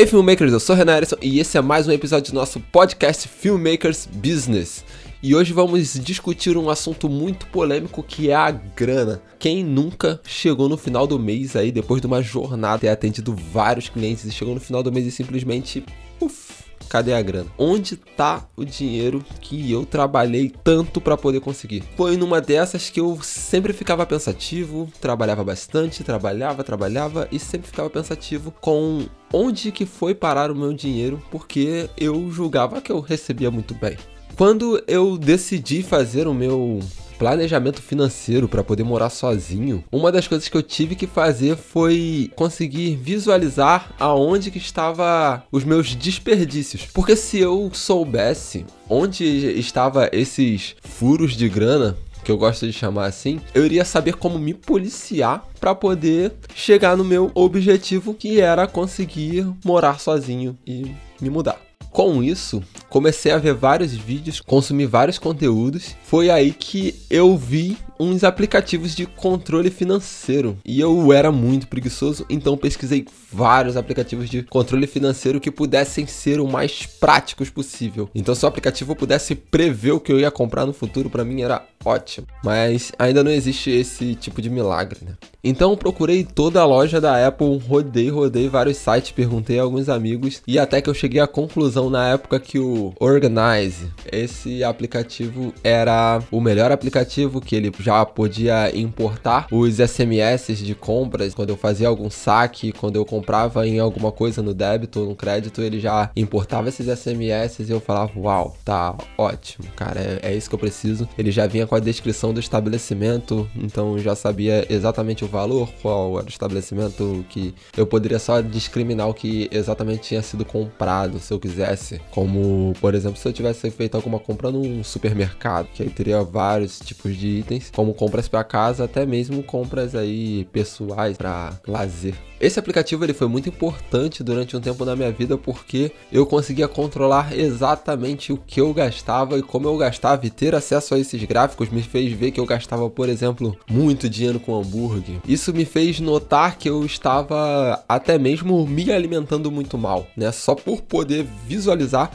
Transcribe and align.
Ei, 0.00 0.06
filmmakers, 0.06 0.50
eu 0.50 0.58
sou 0.58 0.74
Renan 0.74 0.96
Erison 0.96 1.16
e 1.20 1.40
esse 1.40 1.58
é 1.58 1.60
mais 1.60 1.86
um 1.86 1.92
episódio 1.92 2.32
do 2.32 2.36
nosso 2.36 2.58
podcast 2.58 3.28
Filmmakers 3.28 4.06
Business. 4.06 4.82
E 5.22 5.34
hoje 5.34 5.52
vamos 5.52 5.92
discutir 5.92 6.56
um 6.56 6.70
assunto 6.70 7.06
muito 7.06 7.46
polêmico 7.48 8.02
que 8.02 8.30
é 8.30 8.34
a 8.34 8.50
grana. 8.50 9.20
Quem 9.38 9.62
nunca 9.62 10.18
chegou 10.24 10.70
no 10.70 10.78
final 10.78 11.06
do 11.06 11.18
mês 11.18 11.54
aí, 11.54 11.70
depois 11.70 12.00
de 12.00 12.06
uma 12.06 12.22
jornada, 12.22 12.78
ter 12.78 12.88
atendido 12.88 13.36
vários 13.52 13.90
clientes 13.90 14.24
e 14.24 14.32
chegou 14.32 14.54
no 14.54 14.60
final 14.60 14.82
do 14.82 14.90
mês 14.90 15.06
e 15.06 15.10
simplesmente. 15.10 15.84
Uf, 16.18 16.64
cadê 16.88 17.12
a 17.12 17.20
grana? 17.20 17.50
Onde 17.58 17.94
tá 17.94 18.48
o 18.56 18.64
dinheiro 18.64 19.22
que 19.42 19.70
eu 19.70 19.84
trabalhei 19.84 20.50
tanto 20.64 20.98
para 20.98 21.18
poder 21.18 21.40
conseguir? 21.40 21.84
Foi 21.94 22.16
numa 22.16 22.40
dessas 22.40 22.88
que 22.88 23.00
eu 23.00 23.18
sempre 23.22 23.74
ficava 23.74 24.06
pensativo, 24.06 24.90
trabalhava 24.98 25.44
bastante, 25.44 26.02
trabalhava, 26.02 26.64
trabalhava 26.64 27.28
e 27.30 27.38
sempre 27.38 27.68
ficava 27.68 27.90
pensativo 27.90 28.50
com 28.62 29.06
onde 29.32 29.72
que 29.72 29.86
foi 29.86 30.14
parar 30.14 30.50
o 30.50 30.56
meu 30.56 30.72
dinheiro, 30.72 31.22
porque 31.30 31.88
eu 31.96 32.30
julgava 32.30 32.80
que 32.80 32.92
eu 32.92 33.00
recebia 33.00 33.50
muito 33.50 33.74
bem. 33.74 33.96
Quando 34.36 34.82
eu 34.86 35.18
decidi 35.18 35.82
fazer 35.82 36.26
o 36.26 36.34
meu 36.34 36.80
planejamento 37.20 37.82
financeiro 37.82 38.48
para 38.48 38.64
poder 38.64 38.82
morar 38.82 39.10
sozinho, 39.10 39.84
uma 39.92 40.10
das 40.10 40.26
coisas 40.26 40.48
que 40.48 40.56
eu 40.56 40.62
tive 40.62 40.96
que 40.96 41.06
fazer 41.06 41.54
foi 41.54 42.30
conseguir 42.34 42.96
visualizar 42.96 43.94
aonde 44.00 44.50
que 44.50 44.56
estava 44.56 45.44
os 45.52 45.62
meus 45.62 45.94
desperdícios. 45.94 46.86
Porque 46.94 47.14
se 47.14 47.38
eu 47.38 47.70
soubesse 47.74 48.64
onde 48.88 49.24
estava 49.60 50.08
esses 50.12 50.74
furos 50.82 51.36
de 51.36 51.46
grana, 51.46 51.94
que 52.24 52.30
eu 52.30 52.38
gosto 52.38 52.66
de 52.66 52.72
chamar 52.72 53.06
assim, 53.06 53.40
eu 53.54 53.64
iria 53.64 53.84
saber 53.84 54.14
como 54.14 54.38
me 54.38 54.54
policiar 54.54 55.44
para 55.58 55.74
poder 55.74 56.32
chegar 56.54 56.96
no 56.96 57.04
meu 57.04 57.30
objetivo, 57.34 58.14
que 58.14 58.40
era 58.40 58.66
conseguir 58.66 59.46
morar 59.64 59.98
sozinho 59.98 60.58
e 60.66 60.94
me 61.20 61.30
mudar. 61.30 61.69
Com 61.90 62.22
isso, 62.22 62.62
comecei 62.88 63.32
a 63.32 63.38
ver 63.38 63.54
vários 63.54 63.92
vídeos, 63.92 64.40
consumir 64.40 64.86
vários 64.86 65.18
conteúdos. 65.18 65.96
Foi 66.04 66.30
aí 66.30 66.52
que 66.52 66.94
eu 67.10 67.36
vi 67.36 67.76
uns 67.98 68.24
aplicativos 68.24 68.94
de 68.94 69.04
controle 69.04 69.70
financeiro. 69.70 70.56
E 70.64 70.80
eu 70.80 71.12
era 71.12 71.30
muito 71.30 71.68
preguiçoso, 71.68 72.24
então 72.30 72.56
pesquisei 72.56 73.04
vários 73.30 73.76
aplicativos 73.76 74.30
de 74.30 74.42
controle 74.42 74.86
financeiro 74.86 75.40
que 75.40 75.50
pudessem 75.50 76.06
ser 76.06 76.40
o 76.40 76.48
mais 76.48 76.86
práticos 76.86 77.50
possível. 77.50 78.08
Então, 78.14 78.34
se 78.34 78.44
o 78.44 78.48
aplicativo 78.48 78.96
pudesse 78.96 79.34
prever 79.34 79.92
o 79.92 80.00
que 80.00 80.12
eu 80.12 80.18
ia 80.18 80.30
comprar 80.30 80.64
no 80.64 80.72
futuro, 80.72 81.10
para 81.10 81.24
mim 81.24 81.42
era 81.42 81.62
ótimo. 81.84 82.26
Mas 82.42 82.92
ainda 82.98 83.22
não 83.22 83.30
existe 83.30 83.70
esse 83.70 84.14
tipo 84.14 84.40
de 84.40 84.48
milagre, 84.48 85.00
né? 85.04 85.12
Então 85.42 85.76
procurei 85.76 86.22
toda 86.24 86.60
a 86.60 86.66
loja 86.66 87.00
da 87.00 87.26
Apple, 87.26 87.58
rodei, 87.58 88.10
rodei 88.10 88.48
vários 88.48 88.76
sites, 88.76 89.10
perguntei 89.10 89.58
a 89.58 89.62
alguns 89.62 89.88
amigos 89.88 90.42
e 90.46 90.58
até 90.58 90.82
que 90.82 90.90
eu 90.90 90.94
cheguei 90.94 91.20
à 91.20 91.26
conclusão 91.26 91.79
na 91.88 92.08
época 92.08 92.38
que 92.38 92.58
o 92.58 92.92
Organize, 92.98 93.90
esse 94.10 94.62
aplicativo 94.64 95.54
era 95.62 96.20
o 96.30 96.40
melhor 96.40 96.72
aplicativo 96.72 97.40
que 97.40 97.54
ele 97.54 97.72
já 97.78 98.04
podia 98.04 98.76
importar 98.76 99.46
os 99.50 99.76
SMS 99.76 100.58
de 100.58 100.74
compras 100.74 101.34
quando 101.34 101.50
eu 101.50 101.56
fazia 101.56 101.88
algum 101.88 102.10
saque, 102.10 102.72
quando 102.72 102.96
eu 102.96 103.04
comprava 103.04 103.66
em 103.66 103.78
alguma 103.78 104.10
coisa 104.10 104.42
no 104.42 104.52
débito 104.52 105.00
ou 105.00 105.06
no 105.06 105.16
crédito, 105.16 105.62
ele 105.62 105.78
já 105.78 106.10
importava 106.16 106.68
esses 106.68 106.86
SMS 106.86 107.60
e 107.60 107.70
eu 107.70 107.80
falava, 107.80 108.12
uau, 108.18 108.56
tá 108.64 108.96
ótimo, 109.16 109.66
cara, 109.76 110.00
é, 110.00 110.20
é 110.22 110.34
isso 110.34 110.48
que 110.48 110.54
eu 110.54 110.58
preciso. 110.58 111.08
Ele 111.16 111.30
já 111.30 111.46
vinha 111.46 111.66
com 111.66 111.74
a 111.74 111.80
descrição 111.80 112.34
do 112.34 112.40
estabelecimento, 112.40 113.48
então 113.56 113.98
já 113.98 114.14
sabia 114.14 114.66
exatamente 114.68 115.24
o 115.24 115.28
valor, 115.28 115.68
qual 115.80 116.18
era 116.18 116.26
o 116.26 116.28
estabelecimento 116.28 117.24
que 117.28 117.54
eu 117.76 117.86
poderia 117.86 118.18
só 118.18 118.40
discriminar 118.40 119.08
o 119.08 119.14
que 119.14 119.48
exatamente 119.52 120.02
tinha 120.02 120.22
sido 120.22 120.44
comprado, 120.44 121.18
se 121.18 121.32
eu 121.32 121.38
quisesse. 121.38 121.69
Como, 122.10 122.72
por 122.80 122.94
exemplo, 122.94 123.18
se 123.18 123.26
eu 123.28 123.32
tivesse 123.32 123.70
feito 123.70 123.94
alguma 123.94 124.18
compra 124.18 124.50
num 124.50 124.82
supermercado, 124.82 125.68
que 125.72 125.82
aí 125.82 125.90
teria 125.90 126.22
vários 126.22 126.78
tipos 126.80 127.16
de 127.16 127.28
itens, 127.28 127.70
como 127.74 127.94
compras 127.94 128.28
para 128.28 128.44
casa, 128.44 128.84
até 128.84 129.06
mesmo 129.06 129.42
compras 129.42 129.94
aí 129.94 130.46
pessoais 130.52 131.16
para 131.16 131.52
lazer. 131.66 132.14
Esse 132.40 132.58
aplicativo 132.58 133.04
ele 133.04 133.12
foi 133.12 133.28
muito 133.28 133.50
importante 133.50 134.24
durante 134.24 134.56
um 134.56 134.60
tempo 134.60 134.82
na 134.82 134.96
minha 134.96 135.12
vida 135.12 135.36
porque 135.36 135.92
eu 136.10 136.24
conseguia 136.24 136.66
controlar 136.66 137.38
exatamente 137.38 138.32
o 138.32 138.38
que 138.38 138.58
eu 138.62 138.72
gastava 138.72 139.38
e 139.38 139.42
como 139.42 139.68
eu 139.68 139.76
gastava 139.76 140.24
e 140.24 140.30
ter 140.30 140.54
acesso 140.54 140.94
a 140.94 140.98
esses 140.98 141.22
gráficos 141.24 141.68
me 141.68 141.82
fez 141.82 142.10
ver 142.12 142.30
que 142.30 142.40
eu 142.40 142.46
gastava, 142.46 142.88
por 142.88 143.10
exemplo, 143.10 143.54
muito 143.68 144.08
dinheiro 144.08 144.40
com 144.40 144.58
hambúrguer. 144.58 145.18
Isso 145.28 145.52
me 145.52 145.66
fez 145.66 146.00
notar 146.00 146.56
que 146.56 146.70
eu 146.70 146.82
estava 146.82 147.84
até 147.86 148.18
mesmo 148.18 148.66
me 148.66 148.90
alimentando 148.90 149.50
muito 149.50 149.76
mal, 149.76 150.06
né? 150.16 150.32
Só 150.32 150.54
por 150.54 150.80
poder 150.80 151.26
visualizar 151.46 151.59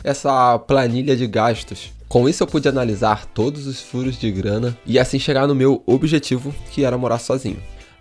essa 0.03 0.57
planilha 0.59 1.15
de 1.15 1.27
gastos. 1.27 1.91
Com 2.07 2.29
isso 2.29 2.43
eu 2.43 2.47
pude 2.47 2.67
analisar 2.67 3.25
todos 3.25 3.67
os 3.67 3.81
furos 3.81 4.17
de 4.17 4.31
grana 4.31 4.77
e 4.85 4.99
assim 4.99 5.19
chegar 5.19 5.47
no 5.47 5.55
meu 5.55 5.83
objetivo, 5.85 6.53
que 6.71 6.83
era 6.83 6.97
morar 6.97 7.19
sozinho 7.19 7.57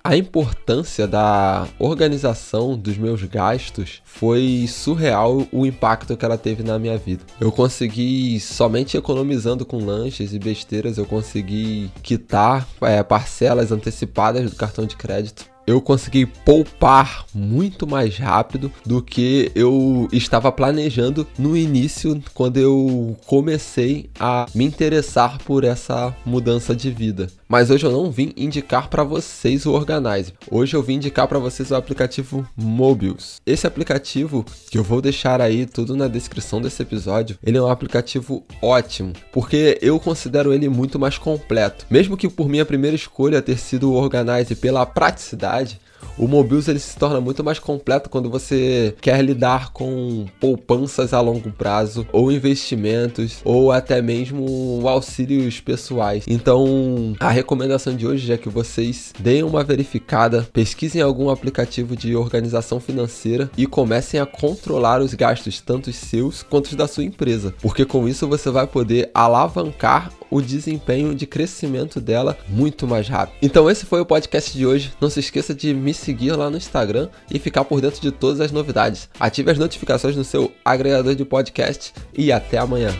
a 0.06 0.14
importância 0.14 1.08
da 1.08 1.66
organização 1.78 2.76
dos 2.76 2.98
meus 2.98 3.22
gastos 3.22 4.02
foi 4.04 4.66
surreal 4.68 5.46
o 5.50 5.64
impacto 5.64 6.14
que 6.14 6.22
ela 6.22 6.36
teve 6.36 6.62
na 6.62 6.78
minha 6.78 6.98
vida. 6.98 7.24
Eu 7.40 7.50
consegui, 7.50 8.38
somente 8.38 8.98
economizando 8.98 9.64
com 9.64 9.82
lanches 9.82 10.34
e 10.34 10.38
besteiras, 10.38 10.98
eu 10.98 11.06
consegui 11.06 11.90
quitar 12.02 12.68
é, 12.82 13.02
parcelas 13.02 13.72
antecipadas 13.72 14.50
do 14.50 14.56
cartão 14.56 14.84
de 14.84 14.94
crédito 14.94 15.53
eu 15.66 15.80
consegui 15.80 16.26
poupar 16.26 17.24
muito 17.34 17.86
mais 17.86 18.16
rápido 18.18 18.70
do 18.84 19.02
que 19.02 19.50
eu 19.54 20.08
estava 20.12 20.52
planejando 20.52 21.26
no 21.38 21.56
início, 21.56 22.22
quando 22.32 22.58
eu 22.58 23.16
comecei 23.26 24.10
a 24.18 24.46
me 24.54 24.64
interessar 24.64 25.38
por 25.38 25.64
essa 25.64 26.14
mudança 26.24 26.74
de 26.74 26.90
vida. 26.90 27.28
Mas 27.48 27.70
hoje 27.70 27.86
eu 27.86 27.92
não 27.92 28.10
vim 28.10 28.32
indicar 28.36 28.88
para 28.88 29.04
vocês 29.04 29.64
o 29.64 29.72
Organize. 29.72 30.32
Hoje 30.50 30.74
eu 30.74 30.82
vim 30.82 30.94
indicar 30.94 31.28
para 31.28 31.38
vocês 31.38 31.70
o 31.70 31.76
aplicativo 31.76 32.46
Mobius. 32.56 33.40
Esse 33.46 33.66
aplicativo, 33.66 34.44
que 34.70 34.78
eu 34.78 34.82
vou 34.82 35.00
deixar 35.00 35.40
aí 35.40 35.66
tudo 35.66 35.94
na 35.94 36.08
descrição 36.08 36.60
desse 36.60 36.82
episódio, 36.82 37.38
ele 37.44 37.58
é 37.58 37.62
um 37.62 37.68
aplicativo 37.68 38.44
ótimo, 38.60 39.12
porque 39.32 39.78
eu 39.80 40.00
considero 40.00 40.52
ele 40.52 40.68
muito 40.68 40.98
mais 40.98 41.18
completo. 41.18 41.86
Mesmo 41.90 42.16
que 42.16 42.28
por 42.28 42.48
minha 42.48 42.64
primeira 42.64 42.96
escolha 42.96 43.42
ter 43.42 43.58
sido 43.58 43.90
o 43.90 43.94
Organize 43.94 44.54
pela 44.56 44.84
praticidade, 44.86 45.53
verdade 45.54 45.80
o 46.16 46.28
Mobius 46.28 46.68
ele 46.68 46.78
se 46.78 46.96
torna 46.96 47.20
muito 47.20 47.42
mais 47.42 47.58
completo 47.58 48.10
quando 48.10 48.30
você 48.30 48.94
quer 49.00 49.22
lidar 49.22 49.72
com 49.72 50.26
poupanças 50.40 51.12
a 51.12 51.20
longo 51.20 51.50
prazo, 51.50 52.06
ou 52.12 52.30
investimentos, 52.30 53.40
ou 53.44 53.72
até 53.72 54.00
mesmo 54.00 54.82
auxílios 54.86 55.60
pessoais. 55.60 56.24
Então, 56.26 57.14
a 57.18 57.30
recomendação 57.30 57.94
de 57.94 58.06
hoje 58.06 58.32
é 58.32 58.36
que 58.36 58.48
vocês 58.48 59.12
deem 59.18 59.42
uma 59.42 59.64
verificada, 59.64 60.46
pesquisem 60.52 61.02
algum 61.02 61.30
aplicativo 61.30 61.96
de 61.96 62.14
organização 62.14 62.80
financeira 62.80 63.50
e 63.56 63.66
comecem 63.66 64.20
a 64.20 64.26
controlar 64.26 65.00
os 65.00 65.14
gastos, 65.14 65.60
tanto 65.60 65.90
os 65.90 65.96
seus 65.96 66.42
quanto 66.42 66.66
os 66.66 66.74
da 66.74 66.86
sua 66.86 67.04
empresa, 67.04 67.54
porque 67.60 67.84
com 67.84 68.08
isso 68.08 68.28
você 68.28 68.50
vai 68.50 68.66
poder 68.66 69.10
alavancar 69.14 70.12
o 70.30 70.42
desempenho 70.42 71.14
de 71.14 71.26
crescimento 71.26 72.00
dela 72.00 72.36
muito 72.48 72.88
mais 72.88 73.08
rápido. 73.08 73.36
Então, 73.40 73.70
esse 73.70 73.86
foi 73.86 74.00
o 74.00 74.06
podcast 74.06 74.56
de 74.56 74.66
hoje. 74.66 74.92
Não 75.00 75.08
se 75.08 75.20
esqueça 75.20 75.54
de 75.54 75.72
me 75.72 75.94
seguir 76.04 76.32
lá 76.32 76.50
no 76.50 76.56
Instagram 76.56 77.08
e 77.30 77.38
ficar 77.38 77.64
por 77.64 77.80
dentro 77.80 78.00
de 78.00 78.10
todas 78.10 78.40
as 78.40 78.52
novidades. 78.52 79.08
Ative 79.18 79.50
as 79.50 79.58
notificações 79.58 80.16
no 80.16 80.24
seu 80.24 80.52
agregador 80.64 81.14
de 81.14 81.24
podcast 81.24 81.92
e 82.16 82.30
até 82.30 82.58
amanhã. 82.58 82.94